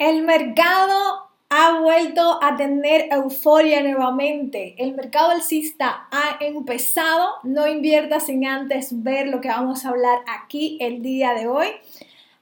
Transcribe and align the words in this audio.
El 0.00 0.22
mercado 0.22 1.28
ha 1.50 1.78
vuelto 1.78 2.42
a 2.42 2.56
tener 2.56 3.08
euforia 3.12 3.82
nuevamente. 3.82 4.74
El 4.78 4.94
mercado 4.94 5.30
alcista 5.32 6.08
ha 6.10 6.38
empezado. 6.40 7.34
No 7.42 7.66
invierta 7.66 8.18
sin 8.18 8.46
antes 8.46 9.02
ver 9.02 9.26
lo 9.26 9.42
que 9.42 9.48
vamos 9.48 9.84
a 9.84 9.90
hablar 9.90 10.20
aquí 10.26 10.78
el 10.80 11.02
día 11.02 11.34
de 11.34 11.48
hoy. 11.48 11.66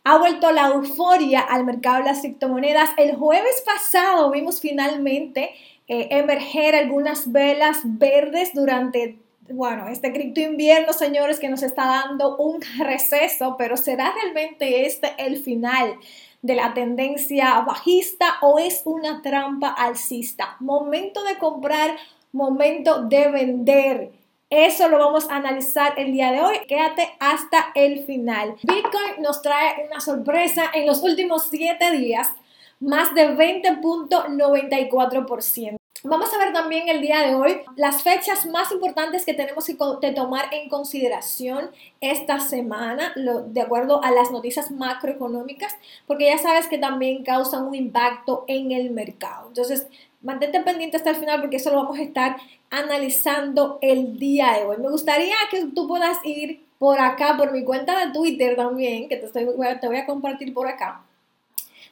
Ha 0.04 0.18
vuelto 0.18 0.52
la 0.52 0.68
euforia 0.68 1.40
al 1.40 1.64
mercado 1.64 1.98
de 1.98 2.04
las 2.04 2.21
criptomonedas. 2.21 2.90
El 2.96 3.16
jueves 3.16 3.61
pasado 3.66 4.30
vimos 4.30 4.61
finalmente 4.61 5.50
eh, 5.88 6.06
emerger 6.12 6.77
algunas 6.77 7.32
velas 7.32 7.80
verdes 7.82 8.54
durante 8.54 9.18
bueno, 9.50 9.88
este 9.88 10.12
cripto 10.12 10.40
invierno, 10.40 10.93
señores, 10.93 11.40
que 11.40 11.48
nos 11.48 11.62
está 11.62 11.86
dando 11.86 12.36
un 12.36 12.61
receso, 12.79 13.56
pero 13.59 13.77
¿será 13.77 14.12
realmente 14.12 14.86
este 14.86 15.12
el 15.18 15.43
final 15.43 15.98
de 16.43 16.55
la 16.55 16.75
tendencia 16.75 17.61
bajista 17.61 18.36
o 18.43 18.59
es 18.59 18.82
una 18.84 19.23
trampa 19.23 19.68
alcista? 19.68 20.57
Momento 20.61 21.22
de 21.25 21.39
comprar, 21.39 21.96
momento 22.32 23.03
de 23.03 23.31
vender. 23.31 24.12
Eso 24.50 24.89
lo 24.89 24.98
vamos 24.98 25.29
a 25.29 25.36
analizar 25.36 25.93
el 25.98 26.12
día 26.12 26.32
de 26.32 26.40
hoy. 26.40 26.61
Quédate 26.67 27.14
hasta 27.21 27.67
el 27.75 28.04
final. 28.04 28.54
Bitcoin 28.62 29.21
nos 29.21 29.43
trae 29.43 29.86
una 29.90 30.00
sorpresa 30.00 30.71
en 30.72 30.86
los 30.86 31.03
últimos 31.03 31.48
7 31.50 31.90
días, 31.90 32.33
más 32.81 33.14
de 33.14 33.36
20.94%. 33.36 35.77
Vamos 36.05 36.33
a 36.33 36.38
ver 36.38 36.52
también 36.52 36.88
el 36.88 37.00
día 37.00 37.27
de 37.27 37.34
hoy 37.34 37.61
las 37.75 38.05
fechas 38.05 38.47
más 38.47 38.70
importantes 38.70 39.25
que 39.25 39.34
tenemos 39.34 39.66
que 39.66 40.12
tomar 40.12 40.55
en 40.55 40.69
consideración 40.69 41.70
esta 42.00 42.39
semana, 42.39 43.12
de 43.16 43.61
acuerdo 43.61 44.03
a 44.05 44.12
las 44.12 44.30
noticias 44.30 44.70
macroeconómicas, 44.70 45.77
porque 46.06 46.27
ya 46.27 46.39
sabes 46.39 46.69
que 46.69 46.78
también 46.78 47.25
causan 47.25 47.66
un 47.66 47.75
impacto 47.75 48.44
en 48.47 48.70
el 48.70 48.91
mercado. 48.91 49.48
Entonces, 49.48 49.89
mantente 50.22 50.61
pendiente 50.61 50.97
hasta 50.97 51.11
el 51.11 51.16
final 51.16 51.41
porque 51.41 51.56
eso 51.56 51.70
lo 51.70 51.78
vamos 51.78 51.98
a 51.98 52.03
estar 52.03 52.36
analizando 52.70 53.78
el 53.83 54.19
día 54.20 54.53
de 54.53 54.67
hoy. 54.67 54.77
Me 54.77 54.91
gustaría 54.91 55.34
que 55.51 55.67
tú 55.75 55.89
puedas 55.89 56.19
ir 56.25 56.64
por 56.78 57.01
acá, 57.01 57.36
por 57.36 57.51
mi 57.51 57.64
cuenta 57.64 58.06
de 58.06 58.12
Twitter 58.12 58.55
también, 58.55 59.08
que 59.08 59.17
te, 59.17 59.27
estoy, 59.27 59.47
te 59.80 59.86
voy 59.89 59.97
a 59.97 60.06
compartir 60.06 60.55
por 60.55 60.69
acá 60.69 61.03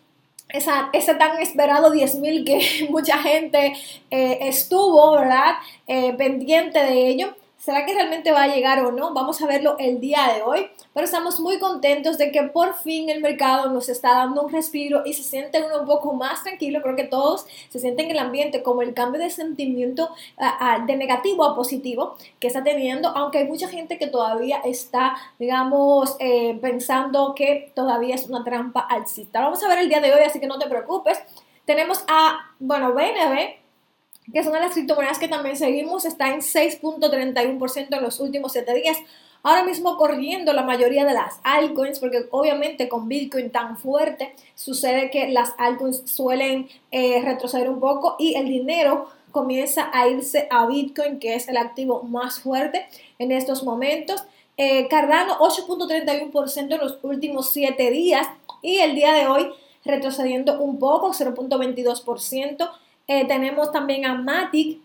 ese 0.93 1.15
tan 1.15 1.43
esperado 1.43 1.91
10 1.91 2.17
mil 2.17 2.45
que 2.45 2.87
mucha 2.91 3.19
gente 3.19 3.73
eh, 4.13 4.39
estuvo, 4.43 5.11
¿verdad? 5.11 5.55
Eh, 5.89 6.13
pendiente 6.13 6.79
de 6.79 7.09
ello. 7.09 7.35
¿Será 7.65 7.87
que 7.87 7.95
realmente 7.95 8.31
va 8.31 8.43
a 8.43 8.55
llegar 8.55 8.85
o 8.85 8.93
no? 8.93 9.15
Vamos 9.15 9.41
a 9.41 9.47
verlo 9.47 9.77
el 9.79 9.99
día 9.99 10.35
de 10.35 10.43
hoy, 10.43 10.69
pero 10.93 11.07
estamos 11.07 11.41
muy 11.41 11.59
contentos 11.59 12.19
de 12.19 12.31
que 12.31 12.43
por 12.43 12.75
fin 12.75 13.09
el 13.09 13.23
mercado 13.23 13.71
nos 13.71 13.89
está 13.89 14.17
dando 14.17 14.43
un 14.43 14.53
respiro 14.53 15.01
y 15.07 15.15
se 15.15 15.23
siente 15.23 15.65
uno 15.65 15.81
un 15.81 15.87
poco 15.87 16.13
más 16.13 16.43
tranquilo. 16.43 16.83
Creo 16.83 16.95
que 16.95 17.05
todos 17.05 17.47
se 17.71 17.79
sienten 17.79 18.05
en 18.05 18.11
el 18.11 18.19
ambiente 18.19 18.63
como 18.63 18.83
el 18.83 18.93
cambio 18.93 19.19
de 19.19 19.31
sentimiento 19.31 20.11
de 20.87 20.97
negativo 20.99 21.43
a 21.43 21.57
positivo 21.57 22.19
que 22.39 22.49
está 22.49 22.63
teniendo, 22.63 23.09
aunque 23.09 23.39
hay 23.39 23.49
mucha 23.49 23.69
gente 23.69 23.97
que 23.97 24.09
todavía 24.09 24.61
está, 24.63 25.17
digamos, 25.39 26.17
eh, 26.19 26.59
pensando 26.61 27.35
que 27.35 27.73
todavía 27.75 28.15
es 28.15 28.29
una 28.29 28.45
trampa 28.45 28.81
alcista. 28.81 29.41
Vamos 29.41 29.63
a 29.63 29.69
ver 29.69 29.79
el 29.79 29.89
día 29.89 30.03
de 30.03 30.13
hoy, 30.13 30.21
así 30.21 30.39
que 30.39 30.47
no 30.47 30.59
te 30.59 30.69
preocupes. 30.69 31.19
Tenemos 31.65 32.05
a, 32.09 32.41
bueno, 32.59 32.93
BNB 32.93 33.64
que 34.33 34.43
son 34.43 34.53
las 34.55 34.73
criptomonedas 34.73 35.19
que 35.19 35.29
también 35.29 35.57
seguimos, 35.57 36.05
está 36.05 36.33
en 36.33 36.41
6.31% 36.41 37.97
en 37.97 38.03
los 38.03 38.21
últimos 38.21 38.53
7 38.53 38.75
días. 38.75 38.99
Ahora 39.43 39.63
mismo 39.63 39.99
corriendo 39.99 40.55
la 40.55 40.63
mayoría 40.63 41.05
de 41.05 41.13
las 41.13 41.39
altcoins, 41.43 41.99
porque 41.99 42.27
obviamente 42.31 42.89
con 42.89 43.09
Bitcoin 43.09 43.51
tan 43.51 43.77
fuerte 43.77 44.35
sucede 44.55 45.11
que 45.11 45.29
las 45.29 45.53
altcoins 45.59 46.11
suelen 46.11 46.69
eh, 46.91 47.21
retroceder 47.23 47.69
un 47.69 47.79
poco 47.79 48.17
y 48.19 48.37
el 48.37 48.49
dinero 48.49 49.11
comienza 49.33 49.91
a 49.93 50.09
irse 50.09 50.49
a 50.51 50.65
Bitcoin, 50.67 51.19
que 51.19 51.35
es 51.35 51.49
el 51.49 51.59
activo 51.59 52.05
más 52.05 52.41
fuerte 52.41 52.87
en 53.19 53.33
estos 53.33 53.65
momentos. 53.65 54.25
Eh, 54.57 54.89
Cardano 54.89 55.37
8.31% 55.39 56.73
en 56.73 56.79
los 56.79 56.99
últimos 57.03 57.51
7 57.51 57.91
días 57.91 58.27
y 58.63 58.79
el 58.79 58.95
día 58.95 59.13
de 59.13 59.27
hoy 59.27 59.51
retrocediendo 59.85 60.59
un 60.59 60.79
poco, 60.79 61.13
0.22%. 61.13 62.71
Eh, 63.07 63.27
tenemos 63.27 63.71
también 63.71 64.07
a 64.07 64.15
Matic, 64.15 64.81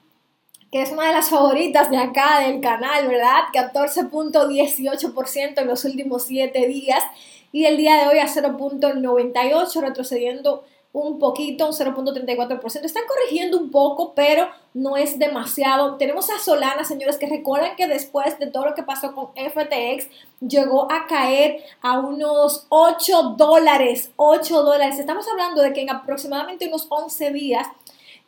que 0.71 0.81
es 0.81 0.91
una 0.91 1.07
de 1.07 1.13
las 1.13 1.29
favoritas 1.29 1.89
de 1.89 1.97
acá 1.97 2.41
del 2.41 2.61
canal, 2.61 3.07
¿verdad? 3.07 3.43
14.18% 3.53 5.61
en 5.61 5.67
los 5.67 5.85
últimos 5.85 6.23
7 6.23 6.67
días 6.67 7.03
y 7.51 7.65
el 7.65 7.77
día 7.77 7.95
de 7.95 8.07
hoy 8.07 8.19
a 8.19 8.27
0.98, 8.27 9.81
retrocediendo 9.81 10.63
un 10.91 11.19
poquito, 11.19 11.67
un 11.67 11.73
0.34%. 11.73 12.83
Están 12.83 13.03
corrigiendo 13.07 13.59
un 13.59 13.69
poco, 13.69 14.13
pero 14.15 14.49
no 14.73 14.97
es 14.97 15.19
demasiado. 15.19 15.97
Tenemos 15.97 16.29
a 16.29 16.39
Solana, 16.39 16.83
señores, 16.83 17.17
que 17.17 17.27
recuerden 17.27 17.75
que 17.75 17.87
después 17.87 18.39
de 18.39 18.47
todo 18.47 18.65
lo 18.65 18.75
que 18.75 18.83
pasó 18.83 19.13
con 19.13 19.29
FTX, 19.35 20.07
llegó 20.41 20.91
a 20.91 21.05
caer 21.07 21.63
a 21.81 21.99
unos 21.99 22.65
8 22.69 23.35
dólares. 23.37 24.11
8 24.15 24.63
dólares. 24.63 24.99
Estamos 24.99 25.27
hablando 25.27 25.61
de 25.61 25.73
que 25.73 25.81
en 25.81 25.91
aproximadamente 25.91 26.67
unos 26.67 26.87
11 26.89 27.31
días 27.31 27.67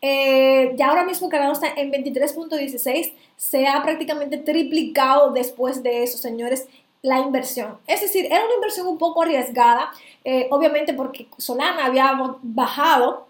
eh, 0.01 0.74
ya 0.75 0.88
ahora 0.88 1.06
mismo 1.06 1.30
Cardano 1.30 1.53
está 1.53 1.68
en 1.75 1.92
23.16, 1.92 3.13
se 3.38 3.68
ha 3.68 3.83
prácticamente 3.83 4.38
triplicado 4.38 5.31
después 5.31 5.83
de 5.83 6.03
eso, 6.03 6.18
señores, 6.18 6.68
la 7.03 7.19
inversión. 7.19 7.77
Es 7.88 8.01
decir, 8.01 8.25
era 8.25 8.44
una 8.45 8.56
inversión 8.56 8.88
un 8.88 8.98
poco 8.98 9.21
arriesgada, 9.21 9.92
eh, 10.24 10.48
obviamente 10.50 10.94
porque 10.94 11.27
Solana 11.38 11.86
había 11.86 12.19
bajado 12.42 13.27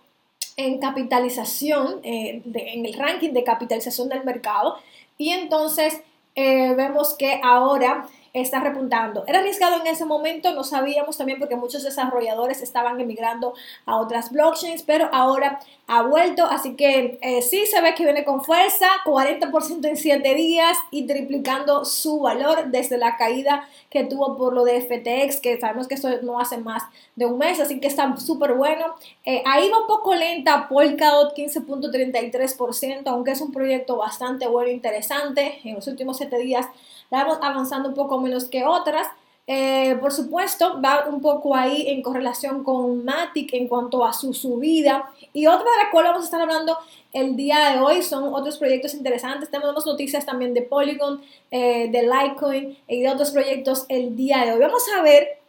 en 0.57 0.79
capitalización, 0.79 1.99
eh, 2.03 2.41
en 2.53 2.85
el 2.85 2.93
ranking 2.93 3.31
de 3.31 3.43
capitalización 3.43 4.09
del 4.09 4.23
mercado, 4.23 4.77
y 5.17 5.29
entonces 5.29 6.01
vemos 6.33 7.13
que 7.15 7.41
ahora 7.43 8.07
está 8.33 8.59
repuntando. 8.59 9.23
Era 9.27 9.39
arriesgado 9.39 9.81
en 9.81 9.87
ese 9.87 10.05
momento, 10.05 10.53
no 10.53 10.63
sabíamos 10.63 11.17
también 11.17 11.39
porque 11.39 11.55
muchos 11.55 11.83
desarrolladores 11.83 12.61
estaban 12.61 12.99
emigrando 12.99 13.53
a 13.85 13.97
otras 13.97 14.31
blockchains, 14.31 14.83
pero 14.83 15.09
ahora 15.11 15.59
ha 15.87 16.03
vuelto, 16.03 16.45
así 16.45 16.75
que 16.75 17.19
eh, 17.21 17.41
sí 17.41 17.65
se 17.65 17.81
ve 17.81 17.93
que 17.95 18.05
viene 18.05 18.23
con 18.23 18.43
fuerza, 18.43 18.87
40% 19.05 19.85
en 19.85 19.97
7 19.97 20.35
días 20.35 20.77
y 20.89 21.05
triplicando 21.05 21.83
su 21.83 22.19
valor 22.19 22.67
desde 22.67 22.97
la 22.97 23.17
caída 23.17 23.67
que 23.89 24.05
tuvo 24.05 24.37
por 24.37 24.53
lo 24.53 24.63
de 24.63 24.79
FTX, 24.79 25.41
que 25.41 25.59
sabemos 25.59 25.89
que 25.89 25.95
esto 25.95 26.09
no 26.21 26.39
hace 26.39 26.57
más 26.57 26.83
de 27.17 27.25
un 27.25 27.37
mes, 27.37 27.59
así 27.59 27.81
que 27.81 27.87
está 27.87 28.15
súper 28.15 28.53
bueno. 28.53 28.95
Eh, 29.25 29.43
ahí 29.45 29.69
va 29.69 29.81
un 29.81 29.87
poco 29.87 30.15
lenta 30.15 30.69
Polkadot, 30.69 31.35
15.33%, 31.35 33.01
aunque 33.07 33.31
es 33.31 33.41
un 33.41 33.51
proyecto 33.51 33.97
bastante 33.97 34.47
bueno 34.47 34.69
e 34.69 34.73
interesante. 34.73 35.59
En 35.65 35.75
los 35.75 35.87
últimos 35.87 36.17
7 36.17 36.37
días 36.37 36.67
vamos 37.09 37.39
avanzando 37.41 37.89
un 37.89 37.95
poco 37.95 38.20
menos 38.21 38.45
que 38.45 38.65
otras. 38.65 39.07
Eh, 39.47 39.97
por 39.99 40.13
supuesto, 40.13 40.79
va 40.81 41.05
un 41.09 41.19
poco 41.19 41.55
ahí 41.55 41.87
en 41.87 42.01
correlación 42.01 42.63
con 42.63 43.03
Matic 43.03 43.53
en 43.53 43.67
cuanto 43.67 44.05
a 44.05 44.13
su 44.13 44.33
subida. 44.33 45.09
Y 45.33 45.47
otra 45.47 45.69
de 45.71 45.83
la 45.83 45.91
cual 45.91 46.05
vamos 46.05 46.21
a 46.21 46.25
estar 46.25 46.41
hablando 46.41 46.77
el 47.11 47.35
día 47.35 47.71
de 47.71 47.79
hoy 47.79 48.03
son 48.03 48.33
otros 48.33 48.57
proyectos 48.57 48.93
interesantes. 48.93 49.49
Tenemos 49.49 49.85
noticias 49.85 50.25
también 50.25 50.53
de 50.53 50.61
Polygon, 50.61 51.21
eh, 51.49 51.89
de 51.91 52.03
Litecoin 52.03 52.77
y 52.87 53.01
de 53.01 53.09
otros 53.09 53.31
proyectos 53.31 53.85
el 53.89 54.15
día 54.15 54.45
de 54.45 54.53
hoy. 54.53 54.59
Vamos 54.59 54.83
a 54.95 55.01
ver 55.01 55.41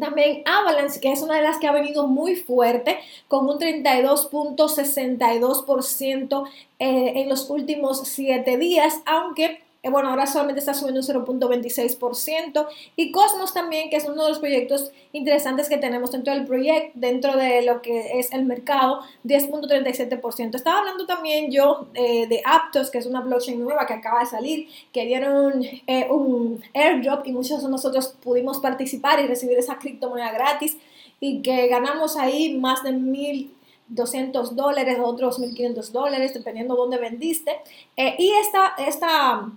también 0.00 0.42
Avalanche, 0.46 0.98
que 1.00 1.12
es 1.12 1.20
una 1.22 1.36
de 1.36 1.42
las 1.42 1.58
que 1.58 1.66
ha 1.66 1.72
venido 1.72 2.06
muy 2.06 2.36
fuerte, 2.36 2.98
con 3.28 3.46
un 3.48 3.58
32.62% 3.58 6.48
eh, 6.78 7.12
en 7.16 7.28
los 7.28 7.50
últimos 7.50 8.08
7 8.08 8.56
días, 8.56 9.00
aunque 9.06 9.60
eh, 9.84 9.90
bueno, 9.90 10.08
ahora 10.08 10.26
solamente 10.26 10.60
está 10.60 10.72
subiendo 10.72 11.00
un 11.00 11.06
0.26%. 11.06 12.66
Y 12.96 13.12
Cosmos 13.12 13.52
también, 13.52 13.90
que 13.90 13.96
es 13.96 14.06
uno 14.06 14.22
de 14.22 14.30
los 14.30 14.38
proyectos 14.38 14.90
interesantes 15.12 15.68
que 15.68 15.76
tenemos 15.76 16.10
dentro 16.10 16.32
del 16.32 16.46
proyecto, 16.46 16.92
dentro 16.94 17.36
de 17.36 17.60
lo 17.62 17.82
que 17.82 18.18
es 18.18 18.32
el 18.32 18.46
mercado, 18.46 19.00
10.37%. 19.24 20.54
Estaba 20.54 20.78
hablando 20.78 21.04
también 21.04 21.50
yo 21.50 21.88
eh, 21.92 22.26
de 22.26 22.40
Aptos, 22.46 22.90
que 22.90 22.96
es 22.96 23.04
una 23.04 23.20
blockchain 23.20 23.60
nueva 23.60 23.86
que 23.86 23.92
acaba 23.92 24.20
de 24.20 24.26
salir, 24.26 24.68
que 24.90 25.04
dieron 25.04 25.62
eh, 25.62 26.08
un 26.10 26.62
airdrop 26.72 27.26
y 27.26 27.32
muchos 27.32 27.62
de 27.62 27.68
nosotros 27.68 28.16
pudimos 28.22 28.60
participar 28.60 29.20
y 29.20 29.26
recibir 29.26 29.58
esa 29.58 29.78
criptomoneda 29.78 30.32
gratis 30.32 30.78
y 31.20 31.42
que 31.42 31.68
ganamos 31.68 32.16
ahí 32.16 32.54
más 32.54 32.82
de 32.82 32.92
mil 32.92 33.54
200 33.88 34.56
dólares, 34.56 34.96
otros 34.98 35.38
1.500 35.38 35.90
dólares, 35.90 36.32
dependiendo 36.32 36.74
dónde 36.74 36.96
vendiste. 36.96 37.52
y 37.96 38.30
esta, 38.40 38.74
esta 38.78 39.50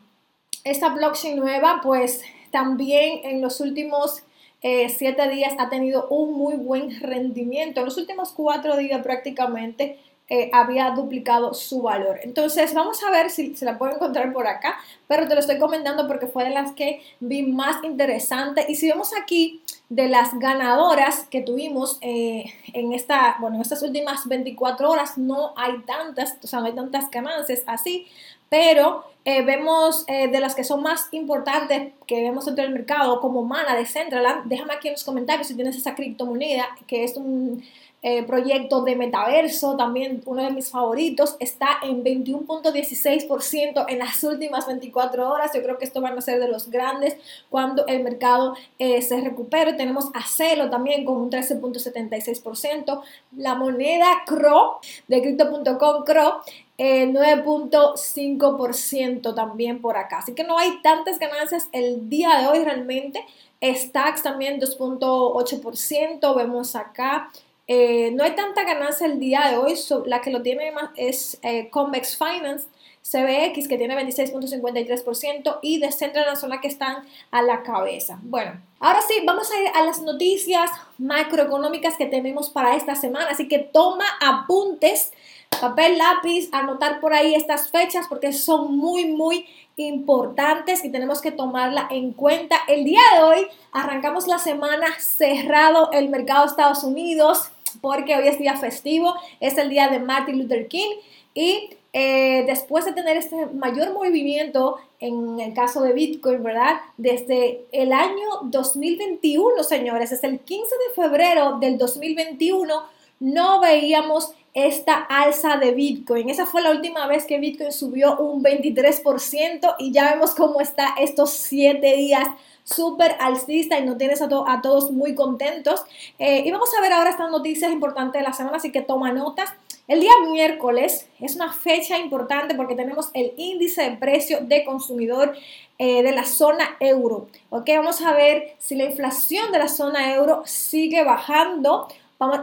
esta 0.63 0.89
blockchain 0.89 1.38
nueva, 1.38 1.80
pues 1.83 2.21
también 2.51 3.21
en 3.24 3.42
los 3.42 3.62
últimos 3.62 4.24
eh, 4.62 4.89
siete 4.89 5.30
días 5.30 5.54
ha 5.59 5.69
tenido 5.69 6.07
un 6.09 6.33
muy 6.33 6.56
buen 6.56 7.00
rendimiento. 7.01 7.80
En 7.80 7.86
los 7.86 7.98
últimos 7.98 8.31
cuatro 8.31 8.75
días 8.77 9.01
prácticamente 9.04 10.00
eh, 10.30 10.50
había 10.51 10.92
duplicado 10.92 11.54
su 11.54 11.81
valor. 11.81 12.19
Entonces 12.21 12.74
vamos 12.74 13.01
a 13.01 13.12
ver 13.12 13.30
si 13.30 13.56
se 13.56 13.63
la 13.63 13.77
puedo 13.77 13.94
encontrar 13.94 14.33
por 14.33 14.45
acá, 14.45 14.77
pero 15.07 15.25
te 15.25 15.33
lo 15.33 15.39
estoy 15.39 15.57
comentando 15.57 16.06
porque 16.06 16.27
fue 16.27 16.44
de 16.44 16.50
las 16.50 16.74
que 16.74 17.01
vi 17.21 17.44
más 17.44 17.81
interesante. 17.86 18.65
Y 18.68 18.75
si 18.75 18.89
vemos 18.89 19.12
aquí 19.18 19.62
de 19.88 20.10
las 20.10 20.38
ganadoras 20.38 21.27
que 21.30 21.42
tuvimos 21.42 21.98
eh, 22.01 22.44
en, 22.74 22.92
esta, 22.92 23.38
bueno, 23.39 23.56
en 23.56 23.62
estas 23.62 23.81
últimas 23.83 24.27
24 24.27 24.89
horas, 24.89 25.18
no 25.18 25.53
hay 25.56 25.81
tantas, 25.83 26.38
o 26.44 26.48
sea, 26.48 26.60
no 26.60 26.65
hay 26.65 26.75
tantas 26.75 27.10
ganancias 27.10 27.62
así, 27.65 28.06
pero 28.50 29.04
eh, 29.30 29.42
vemos 29.44 30.06
eh, 30.08 30.30
de 30.30 30.40
las 30.40 30.56
que 30.56 30.64
son 30.64 30.82
más 30.82 31.10
importantes 31.12 31.92
que 32.06 32.22
vemos 32.22 32.46
dentro 32.46 32.64
del 32.64 32.74
mercado, 32.74 33.20
como 33.20 33.44
Mana 33.44 33.76
de 33.76 33.86
Centraland. 33.86 34.46
Déjame 34.46 34.74
aquí 34.74 34.88
en 34.88 34.94
los 34.94 35.04
comentarios 35.04 35.48
si 35.48 35.56
tienes 35.56 35.76
esa 35.76 35.96
criptomoneda, 35.96 36.66
que 36.88 37.04
es 37.04 37.18
un 37.18 37.62
eh, 38.04 38.24
proyecto 38.24 38.84
de 38.84 38.96
metaverso, 38.96 39.76
también 39.76 40.22
uno 40.26 40.44
de 40.44 40.52
mis 40.52 40.70
favoritos, 40.70 41.36
está 41.42 41.80
en 41.84 42.06
21.16% 42.06 43.86
en 43.90 44.00
las 44.00 44.24
últimas 44.24 44.66
24 44.66 45.30
horas. 45.30 45.52
Yo 45.54 45.62
creo 45.62 45.78
que 45.78 45.84
esto 45.84 46.00
van 46.00 46.18
a 46.18 46.22
ser 46.22 46.40
de 46.40 46.48
los 46.48 46.70
grandes 46.70 47.18
cuando 47.50 47.86
el 47.88 48.04
mercado 48.04 48.56
se 48.80 49.20
recupere. 49.20 49.74
Tenemos 49.74 50.06
a 50.14 50.26
Celo 50.26 50.70
también 50.70 51.04
con 51.04 51.18
un 51.18 51.30
13.76%. 51.30 53.02
La 53.36 53.56
moneda 53.56 54.24
CRO 54.26 54.80
de 55.10 55.22
Crypto.com 55.22 56.06
CRO 56.06 56.44
9.5% 56.77 59.29
eh, 59.29 59.33
también 59.35 59.81
por 59.81 59.97
acá. 59.97 60.19
Así 60.19 60.33
que 60.33 60.44
no 60.44 60.57
hay 60.57 60.81
tantas 60.81 61.19
ganancias 61.19 61.69
el 61.71 62.09
día 62.09 62.39
de 62.39 62.47
hoy 62.47 62.63
realmente. 62.63 63.24
Stacks 63.62 64.24
también 64.24 64.59
2.8%. 64.59 66.35
Vemos 66.35 66.75
acá 66.75 67.29
eh, 67.68 68.12
no 68.13 68.24
hay 68.24 68.31
tanta 68.31 68.63
ganancia 68.63 69.06
el 69.06 69.19
día 69.19 69.50
de 69.51 69.57
hoy, 69.57 69.75
la 70.06 70.21
que 70.21 70.31
lo 70.31 70.41
tiene 70.41 70.71
más 70.71 70.89
es 70.95 71.38
eh, 71.41 71.69
Convex 71.69 72.18
Finance, 72.18 72.68
CBX 73.03 73.68
que 73.68 73.77
tiene 73.77 73.95
26.53% 74.01 75.59
y 75.62 75.79
Decentraland 75.79 76.38
son 76.38 76.50
las 76.50 76.62
que 76.62 76.69
están 76.69 77.06
a 77.29 77.41
la 77.41 77.63
cabeza. 77.63 78.19
Bueno, 78.24 78.62
ahora 78.79 79.01
sí, 79.01 79.15
vamos 79.25 79.51
a 79.51 79.62
ir 79.62 79.68
a 79.75 79.83
las 79.83 80.01
noticias 80.01 80.71
macroeconómicas 80.97 81.95
que 81.95 82.06
tenemos 82.06 82.50
para 82.50 82.75
esta 82.75 82.95
semana, 82.95 83.27
así 83.29 83.50
que 83.50 83.59
toma 83.59 84.06
apuntes, 84.21 85.12
papel, 85.59 85.98
lápiz, 85.98 86.50
anotar 86.51 87.00
por 87.00 87.13
ahí 87.13 87.36
estas 87.36 87.69
fechas 87.69 88.07
porque 88.07 88.33
son 88.33 88.77
muy, 88.77 89.06
muy 89.06 89.45
importantes 89.75 90.83
y 90.83 90.92
tenemos 90.92 91.21
que 91.21 91.31
tomarla 91.31 91.88
en 91.92 92.13
cuenta. 92.13 92.57
El 92.68 92.83
día 92.83 93.01
de 93.13 93.24
hoy 93.24 93.48
arrancamos 93.71 94.27
la 94.27 94.39
semana 94.39 94.88
cerrado 95.00 95.92
el 95.92 96.09
mercado 96.09 96.42
de 96.42 96.48
Estados 96.48 96.83
Unidos 96.83 97.51
porque 97.81 98.15
hoy 98.15 98.27
es 98.27 98.39
día 98.39 98.57
festivo, 98.57 99.13
es 99.39 99.57
el 99.57 99.69
día 99.69 99.89
de 99.89 100.00
Martin 100.00 100.39
Luther 100.39 100.68
King 100.68 100.89
y 101.33 101.69
eh, 101.94 102.44
después 102.48 102.86
de 102.86 102.94
tener 102.94 103.18
este 103.18 103.48
mayor 103.48 103.94
movimiento 103.94 104.77
en 105.00 105.39
el 105.39 105.53
caso 105.53 105.81
de 105.81 105.94
Bitcoin, 105.94 106.44
¿verdad? 106.44 106.77
Desde 106.98 107.65
el 107.71 107.94
año 107.94 108.42
2021, 108.44 109.63
señores, 109.63 110.10
desde 110.10 110.27
el 110.27 110.39
15 110.39 110.75
de 110.75 111.01
febrero 111.01 111.60
del 111.60 111.77
2021 111.77 112.98
no 113.19 113.60
veíamos 113.62 114.31
esta 114.57 114.95
alza 114.95 115.57
de 115.57 115.71
Bitcoin. 115.71 116.31
Esa 116.31 116.48
fue 116.48 116.63
la 116.63 116.71
última 116.71 117.06
vez 117.06 117.25
que 117.25 117.38
Bitcoin 117.38 117.71
subió 117.71 118.18
un 118.18 118.44
23% 118.44 119.75
y 119.77 119.92
ya 119.92 120.12
vemos 120.13 120.33
cómo 120.33 120.62
está 120.62 120.95
estos 121.00 121.30
7 121.30 121.95
días 121.95 122.27
súper 122.63 123.15
alcista 123.19 123.77
y 123.77 123.86
no 123.86 123.98
tienes 123.98 124.19
a, 124.19 124.27
a, 124.48 124.62
todos 124.63 124.92
muy 124.92 125.13
contentos. 125.13 125.83
Eh, 126.18 126.42
y 126.44 126.51
vamos 126.51 126.69
a 126.75 126.81
ver 126.81 126.92
ahora 126.92 127.12
estas 127.12 127.30
noticias 127.30 127.71
importantes 127.71 128.19
de 128.19 128.27
la 128.27 128.33
semana, 128.33 128.57
así 128.57 128.71
que 128.71 128.81
toma 128.81 129.12
notas. 129.12 129.54
El 129.88 130.01
día 130.01 130.12
miércoles 130.27 131.07
es 131.19 131.36
una 131.36 131.53
fecha 131.53 132.00
importante 132.00 132.56
porque 132.56 132.74
tenemos 132.74 133.12
el 133.13 133.33
índice 133.38 133.83
de 133.83 133.95
precio 133.95 134.39
de 134.42 134.65
consumidor 134.65 135.36
eh, 135.77 136.01
de 136.01 136.12
la 136.13 136.25
zona 136.25 136.77
euro. 136.80 137.27
Ok, 137.51 137.69
vamos 137.75 138.01
a 138.01 138.12
ver 138.13 138.56
si 138.57 138.74
la 138.74 138.86
inflación 138.86 139.51
de 139.51 139.60
la 139.60 139.68
zona 139.68 140.15
euro 140.15 140.42
sigue 140.45 141.03
bajando 141.03 141.88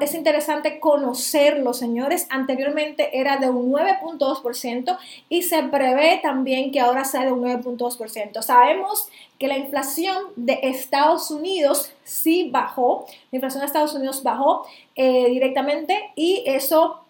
Es 0.01 0.15
interesante 0.15 0.79
conocerlo, 0.79 1.75
señores. 1.75 2.29
Anteriormente 2.31 3.19
era 3.19 3.39
de 3.39 3.51
un 3.51 3.73
9.2% 3.73 4.97
y 5.29 5.43
se 5.43 5.65
prevé 5.65 6.21
también 6.23 6.71
que 6.71 6.79
ahora 6.79 7.05
sea 7.05 7.25
de 7.25 7.33
un 7.33 7.43
9.2%. 7.43 8.41
Sabemos 8.43 9.09
que 9.39 9.49
la 9.49 9.59
inflación 9.59 10.17
de 10.37 10.61
Estados 10.63 11.33
Unidos 11.33 11.93
sí 12.05 12.51
bajó, 12.53 13.07
la 13.33 13.37
inflación 13.37 13.63
de 13.63 13.67
Estados 13.67 13.95
Unidos 13.95 14.23
bajó 14.23 14.65
eh, 14.95 15.29
directamente 15.31 16.13
y 16.15 16.45
eso 16.47 17.01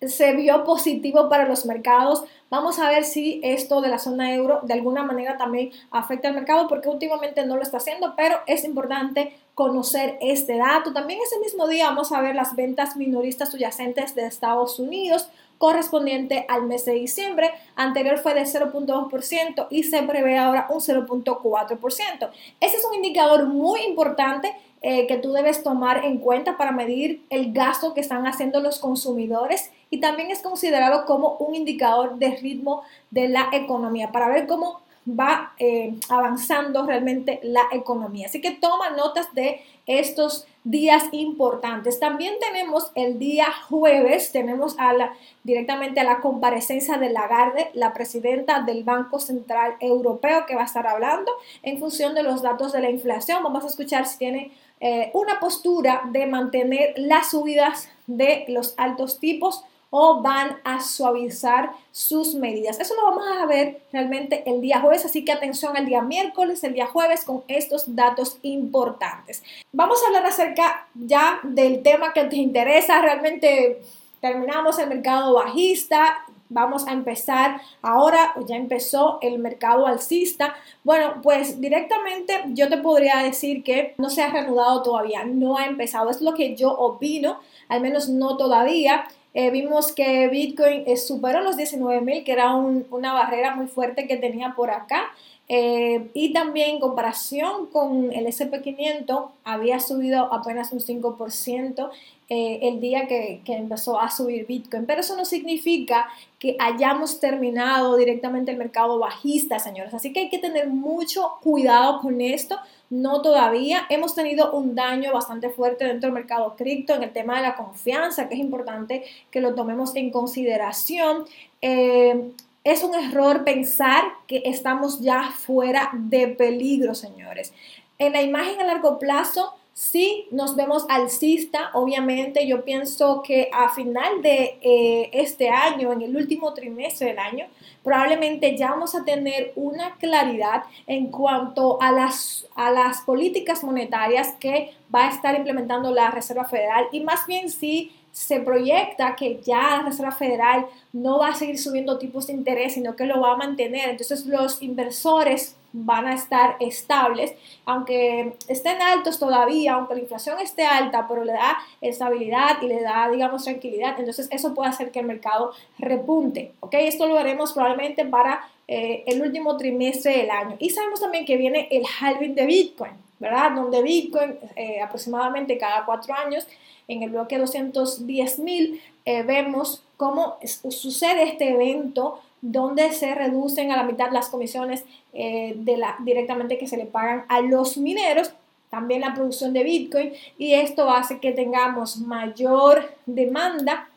se 0.00 0.34
vio 0.34 0.64
positivo 0.64 1.28
para 1.28 1.46
los 1.46 1.66
mercados. 1.66 2.24
Vamos 2.50 2.80
a 2.80 2.88
ver 2.88 3.04
si 3.04 3.40
esto 3.44 3.80
de 3.80 3.88
la 3.88 4.00
zona 4.00 4.34
euro 4.34 4.58
de 4.64 4.74
alguna 4.74 5.04
manera 5.04 5.36
también 5.36 5.70
afecta 5.92 6.28
al 6.28 6.34
mercado 6.34 6.66
porque 6.66 6.88
últimamente 6.88 7.46
no 7.46 7.56
lo 7.56 7.62
está 7.62 7.76
haciendo, 7.76 8.14
pero 8.16 8.38
es 8.46 8.64
importante 8.64 9.36
conocer 9.54 10.18
este 10.20 10.56
dato. 10.56 10.92
También 10.92 11.20
ese 11.24 11.38
mismo 11.38 11.68
día 11.68 11.86
vamos 11.86 12.10
a 12.10 12.20
ver 12.20 12.34
las 12.34 12.56
ventas 12.56 12.96
minoristas 12.96 13.52
subyacentes 13.52 14.16
de 14.16 14.26
Estados 14.26 14.80
Unidos 14.80 15.28
correspondiente 15.58 16.46
al 16.48 16.64
mes 16.64 16.86
de 16.86 16.92
diciembre. 16.92 17.52
Anterior 17.76 18.18
fue 18.18 18.34
de 18.34 18.42
0.2% 18.42 19.66
y 19.70 19.84
se 19.84 20.02
prevé 20.02 20.38
ahora 20.38 20.66
un 20.70 20.80
0.4%. 20.80 22.30
Ese 22.60 22.76
es 22.76 22.84
un 22.84 22.94
indicador 22.94 23.46
muy 23.46 23.82
importante 23.82 24.56
eh, 24.82 25.06
que 25.06 25.18
tú 25.18 25.32
debes 25.32 25.62
tomar 25.62 26.04
en 26.04 26.18
cuenta 26.18 26.56
para 26.56 26.72
medir 26.72 27.24
el 27.28 27.52
gasto 27.52 27.92
que 27.92 28.00
están 28.00 28.26
haciendo 28.26 28.60
los 28.60 28.78
consumidores 28.78 29.70
y 29.90 30.00
también 30.00 30.30
es 30.30 30.40
considerado 30.40 31.04
como 31.04 31.36
un 31.36 31.54
indicador 31.54 32.16
de 32.16 32.36
ritmo 32.36 32.82
de 33.10 33.28
la 33.28 33.48
economía 33.52 34.10
para 34.10 34.28
ver 34.28 34.46
cómo 34.46 34.80
va 35.08 35.54
eh, 35.58 35.94
avanzando 36.08 36.86
realmente 36.86 37.40
la 37.42 37.62
economía. 37.72 38.26
Así 38.26 38.40
que 38.40 38.52
toma 38.52 38.90
notas 38.90 39.32
de 39.34 39.60
estos 39.86 40.46
días 40.62 41.04
importantes. 41.12 41.98
También 41.98 42.34
tenemos 42.38 42.92
el 42.94 43.18
día 43.18 43.46
jueves, 43.68 44.30
tenemos 44.30 44.78
a 44.78 44.92
la, 44.92 45.14
directamente 45.42 46.00
a 46.00 46.04
la 46.04 46.20
comparecencia 46.20 46.98
de 46.98 47.10
Lagarde, 47.10 47.70
la 47.74 47.92
presidenta 47.92 48.60
del 48.60 48.84
Banco 48.84 49.18
Central 49.18 49.76
Europeo, 49.80 50.44
que 50.46 50.54
va 50.54 50.62
a 50.62 50.66
estar 50.66 50.86
hablando 50.86 51.32
en 51.62 51.78
función 51.78 52.14
de 52.14 52.22
los 52.22 52.42
datos 52.42 52.72
de 52.72 52.80
la 52.80 52.90
inflación. 52.90 53.42
Vamos 53.42 53.64
a 53.64 53.68
escuchar 53.68 54.06
si 54.06 54.18
tiene 54.18 54.52
eh, 54.80 55.10
una 55.14 55.38
postura 55.40 56.02
de 56.10 56.26
mantener 56.26 56.94
las 56.96 57.30
subidas 57.30 57.88
de 58.06 58.44
los 58.48 58.74
altos 58.76 59.18
tipos 59.18 59.64
o 59.90 60.22
van 60.22 60.58
a 60.64 60.80
suavizar 60.80 61.72
sus 61.90 62.34
medidas. 62.34 62.78
Eso 62.78 62.94
lo 62.94 63.04
vamos 63.04 63.24
a 63.26 63.44
ver 63.46 63.82
realmente 63.92 64.44
el 64.46 64.60
día 64.60 64.80
jueves, 64.80 65.04
así 65.04 65.24
que 65.24 65.32
atención 65.32 65.76
al 65.76 65.86
día 65.86 66.00
miércoles, 66.00 66.62
el 66.64 66.74
día 66.74 66.86
jueves 66.86 67.24
con 67.24 67.42
estos 67.48 67.94
datos 67.94 68.38
importantes. 68.42 69.42
Vamos 69.72 70.02
a 70.02 70.06
hablar 70.06 70.26
acerca 70.26 70.86
ya 70.94 71.40
del 71.42 71.82
tema 71.82 72.12
que 72.12 72.24
te 72.24 72.36
interesa, 72.36 73.02
realmente 73.02 73.82
terminamos 74.20 74.78
el 74.78 74.88
mercado 74.88 75.34
bajista, 75.34 76.24
vamos 76.50 76.86
a 76.86 76.92
empezar 76.92 77.62
ahora, 77.80 78.34
ya 78.46 78.56
empezó 78.56 79.18
el 79.22 79.38
mercado 79.38 79.86
alcista. 79.86 80.54
Bueno, 80.84 81.14
pues 81.22 81.60
directamente 81.60 82.34
yo 82.48 82.68
te 82.68 82.76
podría 82.76 83.18
decir 83.22 83.62
que 83.62 83.94
no 83.96 84.10
se 84.10 84.22
ha 84.22 84.30
reanudado 84.30 84.82
todavía, 84.82 85.24
no 85.24 85.56
ha 85.56 85.64
empezado, 85.64 86.10
es 86.10 86.20
lo 86.20 86.34
que 86.34 86.54
yo 86.54 86.70
opino, 86.70 87.38
al 87.68 87.80
menos 87.80 88.10
no 88.10 88.36
todavía. 88.36 89.04
Eh, 89.32 89.50
vimos 89.50 89.92
que 89.92 90.28
Bitcoin 90.28 90.82
eh, 90.86 90.96
superó 90.96 91.40
los 91.40 91.56
19 91.56 92.00
mil, 92.00 92.24
que 92.24 92.32
era 92.32 92.54
una 92.54 93.12
barrera 93.12 93.54
muy 93.54 93.68
fuerte 93.68 94.06
que 94.06 94.16
tenía 94.16 94.54
por 94.56 94.70
acá. 94.70 95.12
Eh, 95.52 96.10
y 96.14 96.32
también 96.32 96.70
en 96.70 96.80
comparación 96.80 97.66
con 97.66 98.12
el 98.12 98.26
SP500 98.26 99.30
había 99.42 99.80
subido 99.80 100.32
apenas 100.32 100.72
un 100.72 100.78
5% 100.78 101.90
el 102.30 102.80
día 102.80 103.08
que, 103.08 103.42
que, 103.44 103.54
empezó 103.54 104.00
a 104.00 104.10
subir 104.10 104.46
Bitcoin. 104.46 104.86
Pero 104.86 105.00
eso 105.00 105.16
no 105.16 105.24
significa 105.24 106.08
que 106.38 106.56
hayamos 106.58 107.20
terminado 107.20 107.96
directamente 107.96 108.50
el 108.50 108.56
mercado 108.56 108.98
bajista, 108.98 109.58
señores. 109.58 109.92
Así 109.92 110.12
que 110.12 110.20
hay 110.20 110.28
que 110.30 110.38
tener 110.38 110.68
mucho 110.68 111.38
cuidado 111.42 112.00
con 112.00 112.20
esto 112.20 112.58
no 112.90 113.22
todavía. 113.22 113.86
Hemos 113.88 114.14
tenido 114.14 114.52
un 114.52 114.74
daño 114.74 115.12
bastante 115.12 115.48
fuerte 115.48 115.84
dentro 115.84 116.08
del 116.08 116.14
mercado 116.14 116.56
cripto 116.56 116.94
en 116.94 117.04
el 117.04 117.12
tema 117.12 117.36
de 117.36 117.42
la 117.42 117.56
confianza, 117.56 118.28
que 118.28 118.34
es 118.34 118.40
importante 118.40 119.04
que 119.30 119.40
lo 119.40 119.54
tomemos 119.54 119.94
en 119.94 120.10
consideración. 120.10 121.24
Eh, 121.62 122.32
es 122.64 122.82
un 122.82 122.94
error 122.94 123.44
pensar 123.44 124.04
que 124.26 124.42
estamos 124.44 125.00
ya 125.00 125.30
fuera 125.30 125.90
de 125.94 126.28
peligro, 126.28 126.94
señores. 126.94 127.54
En 127.98 128.12
la 128.12 128.22
imagen 128.22 128.60
a 128.60 128.64
largo 128.64 128.98
plazo, 128.98 129.54
sí 129.80 130.26
nos 130.30 130.56
vemos 130.56 130.84
alcista, 130.90 131.70
obviamente 131.72 132.46
yo 132.46 132.66
pienso 132.66 133.22
que 133.22 133.48
a 133.50 133.70
final 133.70 134.20
de 134.20 134.58
eh, 134.60 135.08
este 135.14 135.48
año, 135.48 135.90
en 135.94 136.02
el 136.02 136.14
último 136.14 136.52
trimestre 136.52 137.08
del 137.08 137.18
año, 137.18 137.46
probablemente 137.82 138.58
ya 138.58 138.72
vamos 138.72 138.94
a 138.94 139.06
tener 139.06 139.52
una 139.56 139.96
claridad 139.96 140.64
en 140.86 141.06
cuanto 141.06 141.80
a 141.80 141.92
las, 141.92 142.46
a 142.56 142.70
las 142.70 143.00
políticas 143.00 143.64
monetarias 143.64 144.34
que 144.38 144.74
va 144.94 145.06
a 145.06 145.10
estar 145.10 145.34
implementando 145.34 145.94
la 145.94 146.10
Reserva 146.10 146.44
Federal 146.44 146.84
y 146.92 147.00
más 147.00 147.26
bien 147.26 147.48
si 147.48 147.90
se 148.12 148.40
proyecta 148.40 149.16
que 149.16 149.40
ya 149.40 149.78
la 149.78 149.82
Reserva 149.84 150.12
Federal 150.12 150.66
no 150.92 151.20
va 151.20 151.28
a 151.28 151.34
seguir 151.34 151.58
subiendo 151.58 151.96
tipos 151.96 152.26
de 152.26 152.34
interés, 152.34 152.74
sino 152.74 152.96
que 152.96 153.06
lo 153.06 153.18
va 153.22 153.32
a 153.32 153.36
mantener. 153.36 153.88
Entonces 153.88 154.26
los 154.26 154.60
inversores 154.60 155.56
van 155.72 156.06
a 156.06 156.14
estar 156.14 156.56
estables, 156.60 157.34
aunque 157.64 158.34
estén 158.48 158.82
altos 158.82 159.18
todavía, 159.18 159.74
aunque 159.74 159.94
la 159.94 160.00
inflación 160.00 160.38
esté 160.40 160.64
alta, 160.64 161.06
pero 161.08 161.24
le 161.24 161.32
da 161.32 161.58
estabilidad 161.80 162.60
y 162.62 162.66
le 162.66 162.82
da, 162.82 163.08
digamos, 163.10 163.44
tranquilidad. 163.44 163.94
Entonces 163.98 164.28
eso 164.30 164.54
puede 164.54 164.70
hacer 164.70 164.90
que 164.90 165.00
el 165.00 165.06
mercado 165.06 165.52
repunte. 165.78 166.52
¿ok? 166.60 166.74
Esto 166.74 167.06
lo 167.06 167.18
haremos 167.18 167.52
probablemente 167.52 168.04
para 168.04 168.48
eh, 168.66 169.04
el 169.06 169.22
último 169.22 169.56
trimestre 169.56 170.18
del 170.18 170.30
año. 170.30 170.56
Y 170.58 170.70
sabemos 170.70 171.00
también 171.00 171.24
que 171.24 171.36
viene 171.36 171.68
el 171.70 171.84
halving 172.00 172.34
de 172.34 172.46
Bitcoin, 172.46 172.92
¿verdad? 173.18 173.52
Donde 173.52 173.82
Bitcoin 173.82 174.38
eh, 174.56 174.80
aproximadamente 174.80 175.58
cada 175.58 175.84
cuatro 175.84 176.14
años 176.14 176.46
en 176.86 177.02
el 177.02 177.10
bloque 177.10 177.38
210 177.38 178.38
mil, 178.40 178.80
eh, 179.04 179.22
vemos 179.22 179.84
cómo 179.96 180.38
sucede 180.44 181.24
este 181.24 181.50
evento 181.50 182.20
donde 182.40 182.92
se 182.92 183.14
reducen 183.14 183.72
a 183.72 183.76
la 183.76 183.82
mitad 183.82 184.10
las 184.10 184.28
comisiones 184.28 184.84
eh, 185.12 185.54
de 185.56 185.76
la, 185.76 185.96
directamente 186.00 186.58
que 186.58 186.66
se 186.68 186.76
le 186.76 186.86
pagan 186.86 187.24
a 187.28 187.40
los 187.40 187.76
mineros, 187.76 188.32
también 188.70 189.00
la 189.00 189.14
producción 189.14 189.52
de 189.52 189.64
Bitcoin, 189.64 190.12
y 190.38 190.54
esto 190.54 190.90
hace 190.90 191.18
que 191.18 191.32
tengamos 191.32 191.98
mayor 191.98 192.96
demanda, 193.06 193.88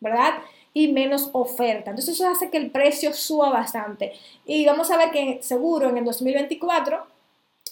¿verdad? 0.00 0.34
y 0.74 0.88
menos 0.88 1.28
oferta. 1.32 1.90
Entonces 1.90 2.14
eso 2.14 2.28
hace 2.28 2.50
que 2.50 2.56
el 2.56 2.70
precio 2.70 3.12
suba 3.12 3.50
bastante. 3.50 4.12
Y 4.46 4.64
vamos 4.64 4.90
a 4.90 4.96
ver 4.96 5.10
que 5.10 5.38
seguro 5.42 5.90
en 5.90 5.98
el 5.98 6.04
2024 6.04 7.11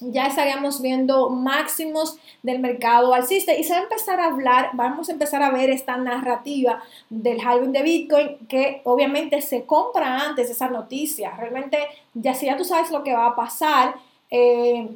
ya 0.00 0.26
estaríamos 0.26 0.80
viendo 0.80 1.30
máximos 1.30 2.16
del 2.42 2.58
mercado 2.58 3.14
alcista 3.14 3.54
y 3.54 3.64
se 3.64 3.72
va 3.72 3.80
a 3.80 3.82
empezar 3.82 4.20
a 4.20 4.26
hablar, 4.26 4.70
vamos 4.74 5.08
a 5.08 5.12
empezar 5.12 5.42
a 5.42 5.50
ver 5.50 5.70
esta 5.70 5.96
narrativa 5.96 6.82
del 7.08 7.40
halving 7.40 7.72
de 7.72 7.82
Bitcoin 7.82 8.36
que 8.48 8.80
obviamente 8.84 9.40
se 9.42 9.64
compra 9.64 10.18
antes 10.18 10.50
esa 10.50 10.68
noticia. 10.68 11.36
Realmente 11.36 11.78
ya 12.14 12.34
si 12.34 12.46
ya 12.46 12.56
tú 12.56 12.64
sabes 12.64 12.90
lo 12.90 13.02
que 13.02 13.12
va 13.12 13.26
a 13.26 13.36
pasar, 13.36 13.94
eh, 14.30 14.88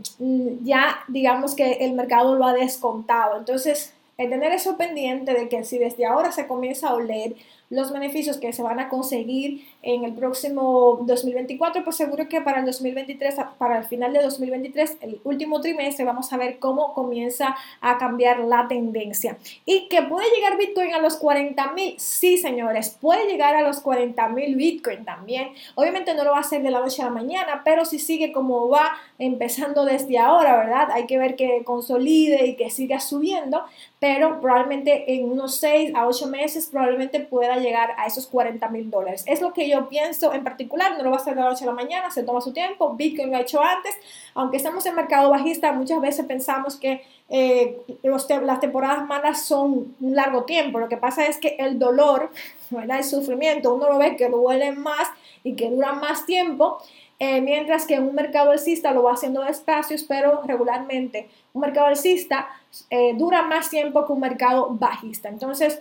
ya 0.63 1.01
digamos 1.09 1.55
que 1.55 1.73
el 1.81 1.93
mercado 1.93 2.35
lo 2.37 2.47
ha 2.47 2.53
descontado. 2.53 3.37
Entonces, 3.37 3.93
el 4.17 4.31
tener 4.31 4.53
eso 4.53 4.77
pendiente 4.77 5.35
de 5.35 5.49
que 5.49 5.65
si 5.65 5.79
desde 5.79 6.07
ahora 6.07 6.31
se 6.31 6.47
comienza 6.47 6.89
a 6.89 6.95
oler 6.95 7.35
los 7.75 7.93
beneficios 7.93 8.39
que 8.39 8.53
se 8.53 8.63
van 8.63 8.79
a 8.81 8.89
conseguir 8.89 9.67
en 9.83 10.05
el 10.05 10.15
próximo 10.15 11.01
2024, 11.03 11.85
pues 11.85 11.97
seguro 11.97 12.29
que 12.29 12.41
para 12.41 12.61
el 12.61 12.67
2023, 12.67 13.35
para 13.59 13.79
el 13.79 13.85
final 13.85 14.13
de 14.13 14.23
2023, 14.23 14.99
el 15.01 15.21
último 15.25 15.61
trimestre, 15.61 16.05
vamos 16.05 16.33
a 16.33 16.37
ver 16.37 16.59
cómo 16.59 16.95
comienza 16.95 17.57
a 17.81 17.99
cambiar 17.99 18.41
la 18.41 18.69
tendencia. 18.69 19.37
¿Y 19.67 19.89
que 19.89 20.03
puede 20.03 20.27
llegar 20.35 20.57
Bitcoin 20.57 20.95
a 20.95 21.01
los 21.01 21.17
40 21.17 21.73
mil? 21.73 21.95
Sí, 21.99 22.39
señores, 22.39 22.97
puede 23.01 23.27
llegar 23.27 23.55
a 23.55 23.63
los 23.63 23.81
40 23.81 24.29
mil 24.29 24.55
Bitcoin 24.57 25.05
también. 25.05 25.49
Obviamente 25.75 26.15
no 26.15 26.25
lo 26.25 26.31
va 26.31 26.39
a 26.39 26.41
hacer 26.41 26.63
de 26.63 26.71
la 26.71 26.81
noche 26.81 27.03
a 27.03 27.07
la 27.07 27.11
mañana, 27.11 27.63
pero 27.65 27.85
si 27.85 27.99
sigue 27.99 28.33
como 28.33 28.69
va 28.69 28.93
empezando 29.19 29.85
desde 29.85 30.19
ahora, 30.19 30.57
¿verdad? 30.57 30.91
Hay 30.93 31.07
que 31.07 31.19
ver 31.19 31.37
que 31.37 31.63
consolide 31.65 32.47
y 32.47 32.57
que 32.57 32.71
siga 32.71 33.01
subiendo, 33.01 33.65
pero 34.05 34.39
probablemente 34.39 35.15
en 35.15 35.25
unos 35.25 35.57
6 35.61 35.93
a 35.95 36.07
8 36.07 36.27
meses 36.27 36.69
probablemente 36.71 37.21
pueda 37.21 37.57
llegar 37.57 37.95
a 37.97 38.05
esos 38.05 38.27
40 38.27 38.69
mil 38.69 38.91
dólares. 38.91 39.25
Es 39.27 39.41
lo 39.41 39.55
que 39.55 39.67
yo 39.67 39.89
pienso 39.89 40.35
en 40.35 40.45
particular, 40.45 40.99
no 40.99 41.05
lo 41.05 41.11
va 41.11 41.17
a 41.17 41.21
hacer 41.21 41.35
de 41.35 41.41
la 41.41 41.49
noche 41.49 41.65
a 41.65 41.69
la 41.69 41.73
mañana, 41.73 42.11
se 42.11 42.23
toma 42.23 42.43
su 42.43 42.53
tiempo, 42.53 42.93
Bitcoin 42.93 43.31
lo 43.31 43.39
ha 43.39 43.41
hecho 43.41 43.63
antes, 43.63 43.95
aunque 44.35 44.59
estamos 44.59 44.85
en 44.85 44.95
mercado 44.95 45.31
bajista, 45.31 45.73
muchas 45.73 46.03
veces 46.03 46.27
pensamos 46.27 46.77
que 46.77 47.01
eh, 47.31 47.79
las 48.03 48.61
temporadas 48.61 49.07
malas 49.07 49.47
son 49.47 49.97
un 49.99 50.15
largo 50.15 50.45
tiempo, 50.45 50.79
lo 50.79 50.91
que 50.91 50.99
pasa 50.99 51.25
es 51.25 51.39
que 51.39 51.57
el 51.59 51.79
dolor, 51.79 52.31
¿verdad? 52.69 52.99
el 52.99 53.05
sufrimiento, 53.05 53.73
uno 53.73 53.89
lo 53.89 53.97
ve 53.97 54.17
que 54.17 54.29
duele 54.29 54.73
más 54.73 55.09
y 55.45 55.57
que 55.57 55.71
dura 55.71 55.95
más 55.95 56.27
tiempo, 56.27 56.77
eh, 57.19 57.41
mientras 57.41 57.87
que 57.87 58.01
un 58.01 58.15
mercado 58.15 58.51
alcista 58.51 58.93
lo 58.93 59.03
va 59.05 59.13
haciendo 59.13 59.43
despacio, 59.43 59.97
pero 60.09 60.43
regularmente 60.45 61.29
un 61.53 61.61
mercado 61.61 61.87
alcista 61.87 62.49
eh, 62.91 63.15
dura 63.15 63.43
más 63.43 63.71
tiempo 63.71 64.05
que 64.07 64.13
un 64.13 64.21
mercado 64.21 64.69
bajista. 64.71 65.29
Entonces, 65.29 65.81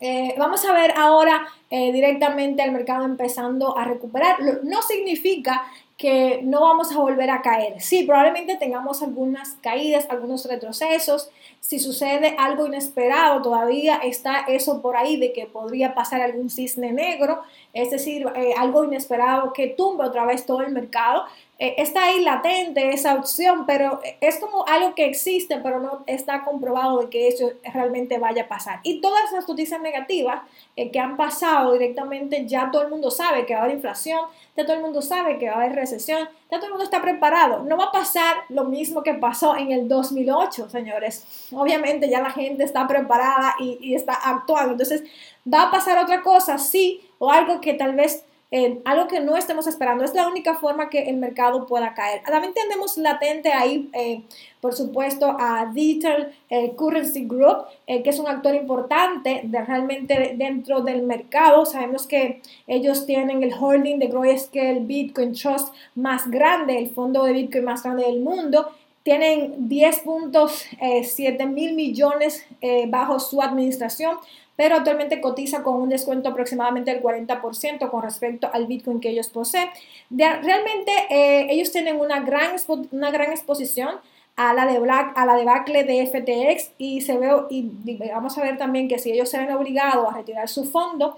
eh, 0.00 0.34
vamos 0.38 0.64
a 0.64 0.72
ver 0.72 0.92
ahora 0.96 1.46
directamente 1.70 2.60
al 2.60 2.70
mercado 2.70 3.06
empezando 3.06 3.78
a 3.78 3.84
recuperar. 3.84 4.36
No 4.62 4.82
significa 4.82 5.62
que 6.02 6.40
no 6.42 6.62
vamos 6.62 6.90
a 6.90 6.98
volver 6.98 7.30
a 7.30 7.42
caer. 7.42 7.80
Sí, 7.80 8.02
probablemente 8.02 8.56
tengamos 8.56 9.04
algunas 9.04 9.50
caídas, 9.62 10.08
algunos 10.10 10.44
retrocesos. 10.46 11.30
Si 11.60 11.78
sucede 11.78 12.34
algo 12.40 12.66
inesperado, 12.66 13.40
todavía 13.40 13.98
está 13.98 14.40
eso 14.48 14.82
por 14.82 14.96
ahí 14.96 15.16
de 15.16 15.32
que 15.32 15.46
podría 15.46 15.94
pasar 15.94 16.20
algún 16.20 16.50
cisne 16.50 16.90
negro, 16.90 17.42
es 17.72 17.92
decir, 17.92 18.26
eh, 18.34 18.52
algo 18.58 18.82
inesperado 18.82 19.52
que 19.52 19.68
tumbe 19.68 20.02
otra 20.04 20.26
vez 20.26 20.44
todo 20.44 20.62
el 20.62 20.72
mercado. 20.72 21.22
Eh, 21.58 21.74
está 21.78 22.06
ahí 22.06 22.24
latente 22.24 22.92
esa 22.92 23.14
opción, 23.14 23.66
pero 23.66 24.00
es 24.20 24.38
como 24.38 24.66
algo 24.66 24.94
que 24.94 25.04
existe, 25.04 25.58
pero 25.58 25.80
no 25.80 26.02
está 26.06 26.42
comprobado 26.42 27.02
de 27.02 27.08
que 27.08 27.28
eso 27.28 27.52
realmente 27.72 28.18
vaya 28.18 28.44
a 28.44 28.48
pasar. 28.48 28.80
Y 28.82 29.00
todas 29.00 29.30
las 29.32 29.48
noticias 29.48 29.80
negativas 29.80 30.42
eh, 30.74 30.90
que 30.90 30.98
han 30.98 31.16
pasado 31.16 31.72
directamente, 31.74 32.46
ya 32.46 32.70
todo 32.72 32.82
el 32.82 32.88
mundo 32.88 33.10
sabe 33.10 33.46
que 33.46 33.54
va 33.54 33.60
a 33.60 33.62
haber 33.64 33.76
inflación, 33.76 34.20
ya 34.56 34.64
todo 34.64 34.76
el 34.76 34.82
mundo 34.82 35.02
sabe 35.02 35.38
que 35.38 35.46
va 35.46 35.52
a 35.52 35.56
haber 35.58 35.76
recesión, 35.76 36.28
ya 36.50 36.56
todo 36.56 36.66
el 36.66 36.72
mundo 36.72 36.84
está 36.84 37.00
preparado. 37.00 37.62
No 37.62 37.76
va 37.76 37.84
a 37.84 37.92
pasar 37.92 38.38
lo 38.48 38.64
mismo 38.64 39.02
que 39.02 39.14
pasó 39.14 39.56
en 39.56 39.70
el 39.70 39.88
2008, 39.88 40.68
señores. 40.68 41.48
Obviamente 41.52 42.08
ya 42.08 42.20
la 42.20 42.30
gente 42.30 42.64
está 42.64 42.88
preparada 42.88 43.54
y, 43.60 43.78
y 43.80 43.94
está 43.94 44.14
actuando. 44.14 44.72
Entonces, 44.72 45.04
¿va 45.46 45.64
a 45.64 45.70
pasar 45.70 45.98
otra 45.98 46.22
cosa? 46.22 46.58
Sí, 46.58 47.08
o 47.18 47.30
algo 47.30 47.60
que 47.60 47.74
tal 47.74 47.94
vez 47.94 48.24
eh, 48.54 48.82
algo 48.84 49.08
que 49.08 49.18
no 49.18 49.38
estemos 49.38 49.66
esperando. 49.66 50.04
Es 50.04 50.12
la 50.12 50.28
única 50.28 50.54
forma 50.56 50.90
que 50.90 51.04
el 51.08 51.16
mercado 51.16 51.66
pueda 51.66 51.94
caer. 51.94 52.22
También 52.22 52.52
tenemos 52.52 52.98
latente 52.98 53.50
ahí, 53.50 53.88
eh, 53.94 54.20
por 54.60 54.74
supuesto, 54.74 55.34
a 55.40 55.70
Digital 55.72 56.34
eh, 56.50 56.74
Currency 56.76 57.26
Group, 57.26 57.64
que 57.86 58.10
es 58.10 58.18
un 58.18 58.28
actor 58.28 58.54
importante 58.54 59.40
de, 59.44 59.64
realmente 59.64 60.34
dentro 60.36 60.82
del 60.82 61.00
mercado. 61.02 61.64
Sabemos 61.64 62.06
que 62.06 62.42
ellos 62.66 63.06
tienen 63.06 63.42
el 63.42 63.54
holding 63.58 63.98
de 63.98 64.08
Grayscale 64.08 64.80
Bitcoin 64.80 65.32
Trust 65.32 65.74
más 65.94 66.30
grande, 66.30 66.76
el 66.76 66.90
fondo 66.90 67.24
de 67.24 67.32
Bitcoin 67.32 67.64
más 67.64 67.82
grande 67.82 68.04
del 68.04 68.20
mundo 68.20 68.68
tienen 69.02 69.68
10.7 69.68 71.48
mil 71.48 71.74
millones 71.74 72.46
bajo 72.86 73.18
su 73.18 73.42
administración 73.42 74.16
pero 74.56 74.76
actualmente 74.76 75.20
cotiza 75.20 75.62
con 75.62 75.80
un 75.80 75.88
descuento 75.88 76.28
aproximadamente 76.28 76.92
del 76.92 77.02
40% 77.02 77.90
con 77.90 78.02
respecto 78.02 78.50
al 78.52 78.66
Bitcoin 78.66 79.00
que 79.00 79.10
ellos 79.10 79.28
poseen. 79.28 79.68
realmente 80.10 80.92
eh, 81.10 81.46
ellos 81.50 81.72
tienen 81.72 81.98
una 81.98 82.20
gran, 82.20 82.56
una 82.90 83.10
gran 83.10 83.30
exposición 83.30 83.96
a 84.36 84.54
la, 84.54 84.66
de 84.66 84.78
Black, 84.78 85.12
a 85.16 85.26
la 85.26 85.36
debacle 85.36 85.84
de 85.84 86.06
FTX 86.06 86.72
y, 86.78 87.02
se 87.02 87.18
ve, 87.18 87.30
y 87.50 87.70
vamos 88.12 88.36
a 88.38 88.42
ver 88.42 88.56
también 88.56 88.88
que 88.88 88.98
si 88.98 89.12
ellos 89.12 89.28
se 89.28 89.38
ven 89.38 89.52
obligados 89.52 90.08
a 90.10 90.16
retirar 90.16 90.48
su 90.48 90.64
fondo, 90.64 91.14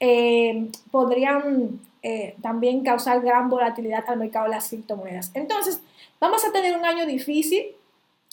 eh, 0.00 0.68
podrían 0.90 1.80
eh, 2.02 2.36
también 2.42 2.82
causar 2.84 3.20
gran 3.20 3.48
volatilidad 3.48 4.04
al 4.06 4.18
mercado 4.18 4.44
de 4.44 4.52
las 4.52 4.68
criptomonedas. 4.68 5.30
Entonces, 5.34 5.80
vamos 6.20 6.44
a 6.44 6.52
tener 6.52 6.76
un 6.76 6.84
año 6.84 7.06
difícil, 7.06 7.66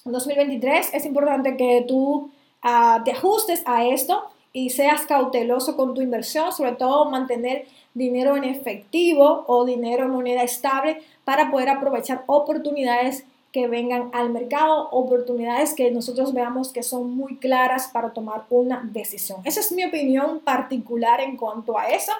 2023. 0.04 0.94
Es 0.94 1.06
importante 1.06 1.58
que 1.58 1.84
tú 1.88 2.30
ah, 2.62 3.02
te 3.04 3.12
ajustes 3.12 3.64
a 3.66 3.86
esto 3.86 4.30
y 4.56 4.70
seas 4.70 5.06
cauteloso 5.06 5.76
con 5.76 5.94
tu 5.94 6.02
inversión, 6.02 6.54
sobre 6.54 6.72
todo 6.72 7.10
mantener 7.10 7.66
dinero 7.94 8.38
en 8.38 8.46
efectivo 8.46 9.44
o 9.48 9.66
dinero 9.66 10.06
en 10.06 10.12
moneda 10.12 10.44
estable 10.44 11.02
para 11.26 11.52
poder 11.52 11.68
aprovechar 11.68 12.24
oportunidades 12.26 13.26
que 13.56 13.70
vengan 13.70 14.10
al 14.12 14.32
mercado, 14.32 14.90
oportunidades 14.92 15.76
que 15.76 15.90
nosotros 15.90 16.34
veamos 16.34 16.74
que 16.74 16.84
son 16.84 17.16
muy 17.16 17.38
claras 17.38 17.88
para 17.88 18.12
tomar 18.12 18.44
una 18.50 18.82
decisión. 18.92 19.40
Esa 19.46 19.62
es 19.62 19.72
mi 19.72 19.86
opinión 19.86 20.42
particular 20.42 21.22
en 21.22 21.38
cuanto 21.38 21.80
a 21.80 21.88
eso. 21.88 22.12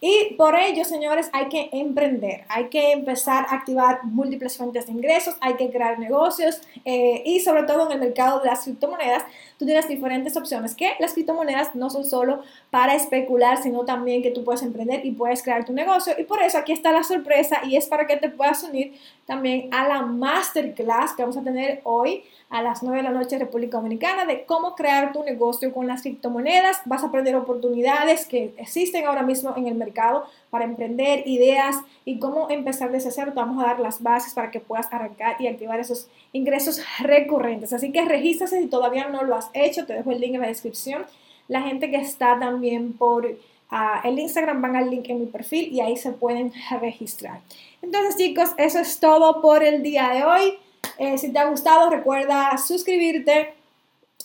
Y 0.00 0.34
por 0.34 0.54
ello, 0.54 0.84
señores, 0.84 1.30
hay 1.32 1.48
que 1.48 1.68
emprender, 1.72 2.44
hay 2.48 2.68
que 2.68 2.92
empezar 2.92 3.44
a 3.48 3.56
activar 3.56 4.04
múltiples 4.04 4.56
fuentes 4.56 4.86
de 4.86 4.92
ingresos, 4.92 5.34
hay 5.40 5.54
que 5.54 5.68
crear 5.68 5.98
negocios 5.98 6.60
eh, 6.84 7.24
y 7.26 7.40
sobre 7.40 7.64
todo 7.64 7.86
en 7.86 7.92
el 7.94 7.98
mercado 7.98 8.38
de 8.38 8.46
las 8.46 8.62
criptomonedas, 8.62 9.24
tú 9.58 9.64
tienes 9.64 9.88
diferentes 9.88 10.36
opciones 10.36 10.76
que 10.76 10.92
las 11.00 11.14
criptomonedas 11.14 11.74
no 11.74 11.90
son 11.90 12.04
solo 12.04 12.42
para 12.70 12.94
especular, 12.94 13.60
sino 13.60 13.84
también 13.84 14.22
que 14.22 14.30
tú 14.30 14.44
puedes 14.44 14.62
emprender 14.62 15.04
y 15.04 15.10
puedes 15.10 15.42
crear 15.42 15.64
tu 15.64 15.72
negocio. 15.72 16.14
Y 16.16 16.22
por 16.22 16.40
eso 16.40 16.56
aquí 16.56 16.70
está 16.70 16.92
la 16.92 17.02
sorpresa 17.02 17.62
y 17.64 17.74
es 17.74 17.88
para 17.88 18.06
que 18.06 18.16
te 18.16 18.28
puedas 18.28 18.62
unir 18.62 18.94
también 19.26 19.74
a 19.74 19.88
la 19.88 20.02
masterclass 20.02 20.83
que 21.16 21.22
vamos 21.22 21.36
a 21.36 21.42
tener 21.42 21.80
hoy 21.84 22.24
a 22.50 22.62
las 22.62 22.82
9 22.82 22.98
de 22.98 23.02
la 23.02 23.10
noche 23.10 23.36
en 23.36 23.40
República 23.40 23.78
Dominicana 23.78 24.26
de 24.26 24.44
cómo 24.44 24.74
crear 24.74 25.12
tu 25.12 25.22
negocio 25.24 25.72
con 25.72 25.86
las 25.86 26.02
criptomonedas. 26.02 26.82
Vas 26.84 27.02
a 27.02 27.06
aprender 27.06 27.34
oportunidades 27.36 28.26
que 28.26 28.54
existen 28.58 29.06
ahora 29.06 29.22
mismo 29.22 29.54
en 29.56 29.66
el 29.66 29.74
mercado 29.74 30.26
para 30.50 30.64
emprender, 30.64 31.26
ideas 31.26 31.76
y 32.04 32.18
cómo 32.18 32.50
empezar 32.50 32.92
desde 32.92 33.10
cero. 33.10 33.32
Te 33.34 33.40
vamos 33.40 33.62
a 33.62 33.66
dar 33.66 33.80
las 33.80 34.02
bases 34.02 34.34
para 34.34 34.50
que 34.50 34.60
puedas 34.60 34.92
arrancar 34.92 35.40
y 35.40 35.46
activar 35.46 35.80
esos 35.80 36.08
ingresos 36.32 36.80
recurrentes. 37.00 37.72
Así 37.72 37.90
que 37.90 38.04
regístrate 38.04 38.60
si 38.60 38.66
todavía 38.66 39.08
no 39.08 39.24
lo 39.24 39.36
has 39.36 39.50
hecho. 39.54 39.86
Te 39.86 39.94
dejo 39.94 40.12
el 40.12 40.20
link 40.20 40.34
en 40.34 40.42
la 40.42 40.48
descripción. 40.48 41.06
La 41.48 41.62
gente 41.62 41.90
que 41.90 41.96
está 41.96 42.38
también 42.38 42.92
por 42.92 43.26
el 44.04 44.18
Instagram, 44.18 44.62
van 44.62 44.76
al 44.76 44.90
link 44.90 45.08
en 45.08 45.20
mi 45.20 45.26
perfil 45.26 45.72
y 45.72 45.80
ahí 45.80 45.96
se 45.96 46.12
pueden 46.12 46.52
registrar. 46.80 47.40
Entonces 47.82 48.16
chicos, 48.16 48.50
eso 48.56 48.78
es 48.78 49.00
todo 49.00 49.40
por 49.42 49.64
el 49.64 49.82
día 49.82 50.10
de 50.10 50.24
hoy. 50.24 50.58
Eh, 50.98 51.18
si 51.18 51.32
te 51.32 51.38
ha 51.38 51.48
gustado, 51.48 51.90
recuerda 51.90 52.56
suscribirte, 52.58 53.54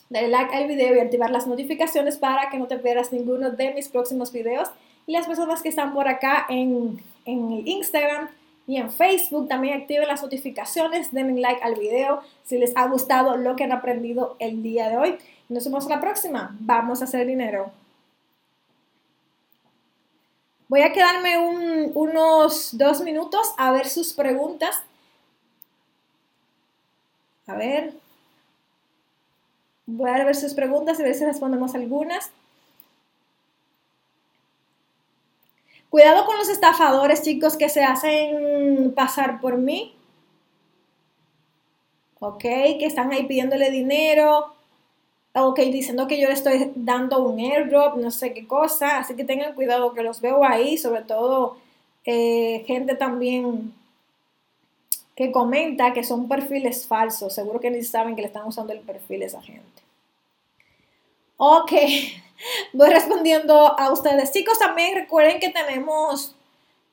darle 0.10 0.30
like 0.30 0.56
al 0.56 0.68
video 0.68 0.96
y 0.96 1.00
activar 1.00 1.32
las 1.32 1.48
notificaciones 1.48 2.18
para 2.18 2.50
que 2.50 2.58
no 2.58 2.68
te 2.68 2.78
pierdas 2.78 3.12
ninguno 3.12 3.52
de 3.52 3.74
mis 3.74 3.90
próximos 3.90 4.32
videos. 4.32 4.70
Y 5.08 5.14
las 5.14 5.28
personas 5.28 5.62
que 5.62 5.70
están 5.70 5.94
por 5.94 6.08
acá 6.08 6.46
en, 6.50 7.02
en 7.26 7.68
Instagram 7.68 8.30
y 8.68 8.78
en 8.78 8.92
Facebook 8.92 9.48
también 9.48 9.82
activen 9.82 10.08
las 10.08 10.22
notificaciones, 10.22 11.12
denle 11.12 11.42
like 11.42 11.64
al 11.64 11.74
video 11.74 12.22
si 12.44 12.60
les 12.60 12.76
ha 12.78 12.88
gustado 12.88 13.36
lo 13.36 13.56
que 13.56 13.64
han 13.64 13.72
aprendido 13.72 14.36
el 14.38 14.62
día 14.62 14.90
de 14.90 14.98
hoy. 14.98 15.18
Nos 15.50 15.66
vemos 15.66 15.88
la 15.88 16.00
próxima. 16.00 16.56
Vamos 16.60 17.02
a 17.02 17.06
hacer 17.06 17.26
dinero. 17.26 17.72
Voy 20.68 20.82
a 20.82 20.94
quedarme 20.94 21.36
unos 21.96 22.78
dos 22.78 23.02
minutos 23.02 23.56
a 23.58 23.72
ver 23.72 23.88
sus 23.88 24.14
preguntas. 24.14 24.84
A 27.50 27.56
ver. 27.56 27.94
Voy 29.86 30.10
a 30.10 30.24
ver 30.24 30.36
sus 30.36 30.54
preguntas 30.54 31.00
y 31.00 31.02
a 31.02 31.06
ver 31.06 31.16
si 31.16 31.26
respondemos 31.26 31.76
algunas. 31.76 32.32
Cuidado 35.90 36.26
con 36.26 36.38
los 36.38 36.50
estafadores, 36.50 37.24
chicos, 37.24 37.58
que 37.58 37.70
se 37.70 37.84
hacen 37.84 38.94
pasar 38.96 39.42
por 39.42 39.58
mí. 39.58 39.96
¿Ok? 42.20 42.42
Que 42.42 42.86
están 42.86 43.12
ahí 43.12 43.26
pidiéndole 43.26 43.72
dinero 43.72 44.54
ok, 45.34 45.60
diciendo 45.60 46.08
que 46.08 46.20
yo 46.20 46.28
le 46.28 46.34
estoy 46.34 46.72
dando 46.76 47.24
un 47.24 47.40
airdrop, 47.40 47.98
no 47.98 48.12
sé 48.12 48.34
qué 48.34 48.48
cosa, 48.48 48.98
así 48.98 49.16
que 49.16 49.24
tengan 49.24 49.54
cuidado 49.54 49.94
que 49.94 50.04
los 50.04 50.22
veo 50.22 50.44
ahí, 50.44 50.78
sobre 50.78 51.04
todo 51.04 51.58
eh, 52.06 52.64
gente 52.68 52.96
también 52.96 53.74
que 55.20 55.34
comenta 55.34 55.92
que 55.92 56.06
son 56.06 56.30
perfiles 56.30 56.88
falsos, 56.88 57.36
seguro 57.36 57.60
que 57.60 57.70
ni 57.70 57.84
saben 57.84 58.16
que 58.16 58.22
le 58.22 58.28
están 58.28 58.48
usando 58.48 58.72
el 58.72 58.80
perfil 58.80 59.22
a 59.22 59.26
esa 59.26 59.42
gente. 59.42 59.82
Ok, 61.36 61.74
voy 62.74 62.90
respondiendo 62.90 63.78
a 63.78 63.92
ustedes. 63.92 64.32
Chicos, 64.32 64.58
también 64.58 64.96
recuerden 64.96 65.42
que 65.42 65.50
tenemos 65.50 66.38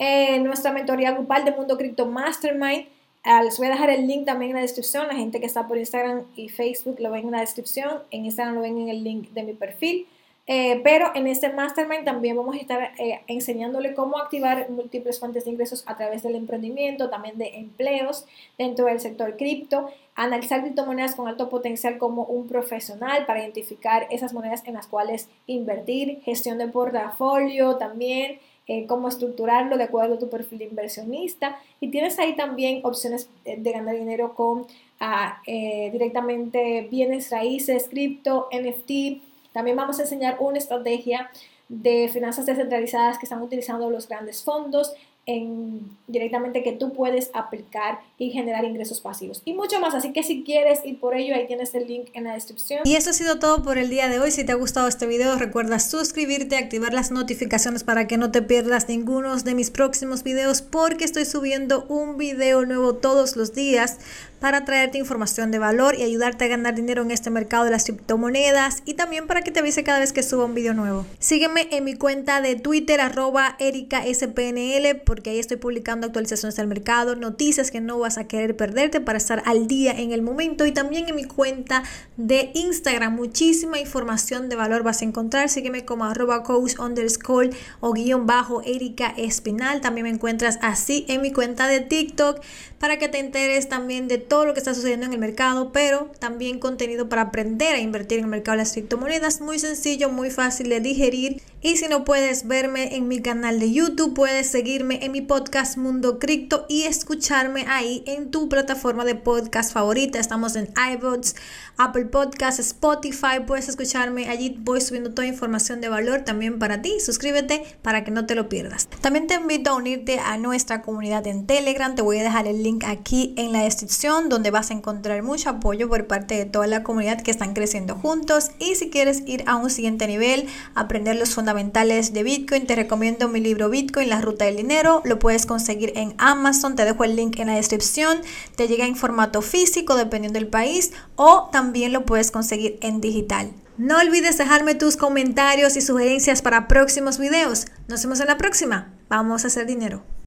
eh, 0.00 0.40
nuestra 0.40 0.72
mentoría 0.72 1.12
grupal 1.12 1.44
de 1.44 1.52
Mundo 1.52 1.78
Cripto 1.78 2.04
Mastermind 2.04 2.88
Ah, 3.28 3.42
les 3.42 3.58
voy 3.58 3.66
a 3.66 3.70
dejar 3.70 3.90
el 3.90 4.06
link 4.06 4.24
también 4.24 4.50
en 4.50 4.56
la 4.56 4.62
descripción. 4.62 5.06
La 5.08 5.14
gente 5.14 5.40
que 5.40 5.46
está 5.46 5.66
por 5.66 5.78
Instagram 5.78 6.26
y 6.36 6.48
Facebook 6.48 7.00
lo 7.00 7.10
ven 7.10 7.26
en 7.26 7.32
la 7.32 7.40
descripción. 7.40 8.02
En 8.12 8.24
Instagram 8.24 8.54
lo 8.54 8.60
ven 8.60 8.78
en 8.78 8.88
el 8.88 9.02
link 9.02 9.30
de 9.30 9.42
mi 9.44 9.52
perfil. 9.52 10.06
Eh, 10.48 10.80
pero 10.84 11.10
en 11.16 11.26
este 11.26 11.52
mastermind 11.52 12.04
también 12.04 12.36
vamos 12.36 12.54
a 12.54 12.58
estar 12.58 12.92
eh, 12.98 13.20
enseñándole 13.26 13.94
cómo 13.94 14.18
activar 14.18 14.70
múltiples 14.70 15.18
fuentes 15.18 15.44
de 15.44 15.50
ingresos 15.50 15.82
a 15.86 15.96
través 15.96 16.22
del 16.22 16.36
emprendimiento, 16.36 17.10
también 17.10 17.36
de 17.36 17.56
empleos 17.56 18.26
dentro 18.56 18.86
del 18.86 19.00
sector 19.00 19.36
cripto, 19.36 19.90
analizar 20.14 20.62
criptomonedas 20.62 21.16
con 21.16 21.26
alto 21.26 21.48
potencial 21.48 21.98
como 21.98 22.22
un 22.24 22.46
profesional 22.46 23.26
para 23.26 23.40
identificar 23.40 24.06
esas 24.10 24.32
monedas 24.32 24.62
en 24.66 24.74
las 24.74 24.86
cuales 24.86 25.28
invertir, 25.48 26.20
gestión 26.22 26.58
de 26.58 26.68
portafolio 26.68 27.76
también, 27.76 28.38
eh, 28.68 28.86
cómo 28.86 29.08
estructurarlo 29.08 29.76
de 29.76 29.84
acuerdo 29.84 30.14
a 30.14 30.18
tu 30.18 30.28
perfil 30.28 30.62
inversionista 30.62 31.58
y 31.80 31.88
tienes 31.88 32.18
ahí 32.20 32.34
también 32.34 32.80
opciones 32.84 33.30
de 33.44 33.72
ganar 33.72 33.96
dinero 33.96 34.34
con 34.34 34.66
ah, 35.00 35.40
eh, 35.46 35.90
directamente 35.92 36.86
bienes 36.90 37.30
raíces, 37.30 37.88
cripto, 37.88 38.48
NFT. 38.52 39.22
También 39.56 39.78
vamos 39.78 39.98
a 39.98 40.02
enseñar 40.02 40.36
una 40.40 40.58
estrategia 40.58 41.30
de 41.70 42.10
finanzas 42.12 42.44
descentralizadas 42.44 43.16
que 43.16 43.24
están 43.24 43.40
utilizando 43.40 43.88
los 43.88 44.06
grandes 44.06 44.42
fondos 44.42 44.92
en, 45.26 45.90
directamente 46.06 46.62
que 46.62 46.72
tú 46.72 46.92
puedes 46.92 47.30
aplicar 47.34 47.98
y 48.16 48.30
generar 48.30 48.64
ingresos 48.64 49.00
pasivos 49.00 49.42
y 49.44 49.52
mucho 49.54 49.80
más. 49.80 49.94
Así 49.94 50.12
que 50.12 50.22
si 50.22 50.44
quieres 50.44 50.80
ir 50.84 50.98
por 51.00 51.14
ello, 51.14 51.34
ahí 51.34 51.46
tienes 51.46 51.74
el 51.74 51.86
link 51.86 52.08
en 52.14 52.24
la 52.24 52.34
descripción. 52.34 52.80
Y 52.84 52.94
eso 52.94 53.10
ha 53.10 53.12
sido 53.12 53.38
todo 53.38 53.62
por 53.62 53.76
el 53.76 53.90
día 53.90 54.08
de 54.08 54.20
hoy. 54.20 54.30
Si 54.30 54.44
te 54.44 54.52
ha 54.52 54.56
gustado 54.56 54.88
este 54.88 55.06
video, 55.06 55.36
recuerda 55.36 55.80
suscribirte, 55.80 56.56
activar 56.56 56.94
las 56.94 57.10
notificaciones 57.10 57.84
para 57.84 58.06
que 58.06 58.16
no 58.16 58.30
te 58.30 58.42
pierdas 58.42 58.88
ninguno 58.88 59.36
de 59.36 59.54
mis 59.54 59.70
próximos 59.70 60.22
videos 60.22 60.62
porque 60.62 61.04
estoy 61.04 61.24
subiendo 61.24 61.84
un 61.88 62.16
video 62.16 62.64
nuevo 62.64 62.94
todos 62.94 63.36
los 63.36 63.52
días 63.52 63.98
para 64.40 64.64
traerte 64.64 64.98
información 64.98 65.50
de 65.50 65.58
valor 65.58 65.96
y 65.98 66.02
ayudarte 66.02 66.44
a 66.44 66.48
ganar 66.48 66.74
dinero 66.74 67.02
en 67.02 67.10
este 67.10 67.30
mercado 67.30 67.64
de 67.64 67.70
las 67.70 67.84
criptomonedas 67.84 68.82
y 68.84 68.94
también 68.94 69.26
para 69.26 69.42
que 69.42 69.50
te 69.50 69.60
avise 69.60 69.82
cada 69.82 69.98
vez 69.98 70.12
que 70.12 70.22
suba 70.22 70.44
un 70.44 70.54
video 70.54 70.74
nuevo. 70.74 71.06
Sígueme 71.18 71.68
en 71.70 71.84
mi 71.84 71.94
cuenta 71.94 72.40
de 72.40 72.56
Twitter 72.56 73.00
arroba 73.00 73.56
ericaspnl 73.58 75.00
porque 75.16 75.30
ahí 75.30 75.38
estoy 75.38 75.56
publicando 75.56 76.06
actualizaciones 76.06 76.56
del 76.56 76.66
mercado, 76.66 77.16
noticias 77.16 77.70
que 77.70 77.80
no 77.80 77.98
vas 77.98 78.18
a 78.18 78.28
querer 78.28 78.54
perderte 78.54 79.00
para 79.00 79.16
estar 79.16 79.42
al 79.46 79.66
día 79.66 79.92
en 79.92 80.12
el 80.12 80.20
momento 80.20 80.66
y 80.66 80.72
también 80.72 81.08
en 81.08 81.16
mi 81.16 81.24
cuenta 81.24 81.82
de 82.18 82.50
Instagram. 82.52 83.16
Muchísima 83.16 83.80
información 83.80 84.50
de 84.50 84.56
valor 84.56 84.82
vas 84.82 85.00
a 85.00 85.06
encontrar. 85.06 85.48
Sígueme 85.48 85.86
como 85.86 86.04
arroba 86.04 86.42
coach 86.42 86.78
underscore 86.78 87.48
o 87.80 87.94
guion 87.94 88.26
bajo 88.26 88.60
Erika 88.60 89.14
Espinal. 89.16 89.80
También 89.80 90.04
me 90.04 90.10
encuentras 90.10 90.58
así 90.60 91.06
en 91.08 91.22
mi 91.22 91.32
cuenta 91.32 91.66
de 91.66 91.80
TikTok 91.80 92.42
para 92.78 92.98
que 92.98 93.08
te 93.08 93.18
enteres 93.18 93.70
también 93.70 94.08
de 94.08 94.18
todo 94.18 94.44
lo 94.44 94.52
que 94.52 94.60
está 94.60 94.74
sucediendo 94.74 95.06
en 95.06 95.14
el 95.14 95.18
mercado, 95.18 95.72
pero 95.72 96.10
también 96.18 96.58
contenido 96.58 97.08
para 97.08 97.22
aprender 97.22 97.74
a 97.74 97.80
invertir 97.80 98.18
en 98.18 98.24
el 98.24 98.30
mercado 98.30 98.58
de 98.58 98.64
las 98.64 98.72
criptomonedas. 98.72 99.40
Muy 99.40 99.58
sencillo, 99.58 100.10
muy 100.10 100.28
fácil 100.28 100.68
de 100.68 100.80
digerir. 100.80 101.40
Y 101.62 101.78
si 101.78 101.88
no 101.88 102.04
puedes 102.04 102.46
verme 102.46 102.96
en 102.96 103.08
mi 103.08 103.22
canal 103.22 103.58
de 103.58 103.72
YouTube, 103.72 104.14
puedes 104.14 104.48
seguirme 104.48 105.04
en 105.04 105.05
mi 105.08 105.20
podcast 105.20 105.76
Mundo 105.76 106.18
Cripto 106.18 106.66
y 106.68 106.82
escucharme 106.82 107.64
ahí 107.68 108.02
en 108.06 108.30
tu 108.30 108.48
plataforma 108.48 109.04
de 109.04 109.14
podcast 109.14 109.72
favorita. 109.72 110.18
Estamos 110.18 110.56
en 110.56 110.72
iBots, 110.94 111.36
Apple 111.76 112.06
Podcasts, 112.06 112.58
Spotify. 112.60 113.40
Puedes 113.46 113.68
escucharme 113.68 114.28
allí. 114.28 114.56
Voy 114.58 114.80
subiendo 114.80 115.12
toda 115.12 115.28
información 115.28 115.80
de 115.80 115.88
valor 115.88 116.22
también 116.22 116.58
para 116.58 116.82
ti. 116.82 116.98
Suscríbete 116.98 117.62
para 117.82 118.04
que 118.04 118.10
no 118.10 118.26
te 118.26 118.34
lo 118.34 118.48
pierdas. 118.48 118.88
También 119.00 119.26
te 119.26 119.34
invito 119.34 119.70
a 119.70 119.74
unirte 119.74 120.18
a 120.18 120.38
nuestra 120.38 120.82
comunidad 120.82 121.26
en 121.26 121.46
Telegram. 121.46 121.94
Te 121.94 122.02
voy 122.02 122.18
a 122.18 122.24
dejar 122.24 122.48
el 122.48 122.62
link 122.62 122.84
aquí 122.84 123.34
en 123.36 123.52
la 123.52 123.62
descripción 123.62 124.28
donde 124.28 124.50
vas 124.50 124.70
a 124.70 124.74
encontrar 124.74 125.22
mucho 125.22 125.50
apoyo 125.50 125.88
por 125.88 126.06
parte 126.06 126.36
de 126.36 126.46
toda 126.46 126.66
la 126.66 126.82
comunidad 126.82 127.22
que 127.22 127.30
están 127.30 127.54
creciendo 127.54 127.94
juntos. 127.94 128.50
Y 128.58 128.74
si 128.74 128.90
quieres 128.90 129.22
ir 129.26 129.44
a 129.46 129.56
un 129.56 129.70
siguiente 129.70 130.06
nivel, 130.06 130.48
aprender 130.74 131.16
los 131.16 131.34
fundamentales 131.34 132.12
de 132.12 132.22
Bitcoin, 132.22 132.66
te 132.66 132.74
recomiendo 132.74 133.28
mi 133.28 133.40
libro 133.40 133.70
Bitcoin, 133.70 134.08
la 134.08 134.20
ruta 134.20 134.46
del 134.46 134.56
dinero. 134.56 134.95
Lo 135.04 135.18
puedes 135.18 135.46
conseguir 135.46 135.92
en 135.96 136.14
Amazon. 136.18 136.76
Te 136.76 136.84
dejo 136.84 137.04
el 137.04 137.16
link 137.16 137.38
en 137.38 137.48
la 137.48 137.56
descripción. 137.56 138.20
Te 138.56 138.68
llega 138.68 138.86
en 138.86 138.96
formato 138.96 139.42
físico 139.42 139.96
dependiendo 139.96 140.38
del 140.38 140.48
país 140.48 140.92
o 141.16 141.48
también 141.52 141.92
lo 141.92 142.04
puedes 142.04 142.30
conseguir 142.30 142.78
en 142.80 143.00
digital. 143.00 143.52
No 143.78 143.98
olvides 143.98 144.38
dejarme 144.38 144.74
tus 144.74 144.96
comentarios 144.96 145.76
y 145.76 145.82
sugerencias 145.82 146.40
para 146.40 146.66
próximos 146.66 147.18
videos. 147.18 147.66
Nos 147.88 148.02
vemos 148.02 148.20
en 148.20 148.28
la 148.28 148.38
próxima. 148.38 148.94
Vamos 149.10 149.44
a 149.44 149.48
hacer 149.48 149.66
dinero. 149.66 150.02